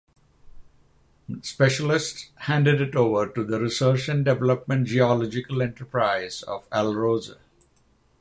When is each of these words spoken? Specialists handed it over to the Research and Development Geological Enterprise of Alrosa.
Specialists 1.43 2.31
handed 2.33 2.81
it 2.81 2.95
over 2.95 3.27
to 3.27 3.43
the 3.43 3.59
Research 3.59 4.09
and 4.09 4.25
Development 4.25 4.87
Geological 4.87 5.61
Enterprise 5.61 6.41
of 6.41 6.67
Alrosa. 6.71 7.37